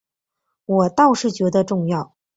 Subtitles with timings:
[0.65, 2.15] 我倒是觉得重要